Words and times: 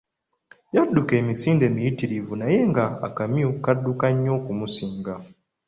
Yadduka 0.75 1.13
emisinde 1.21 1.65
miyitirivu 1.73 2.33
naye 2.41 2.59
ng'akamyu 2.69 3.49
kadduka 3.63 4.05
nnyo 4.13 4.31
okumusinga. 4.39 5.13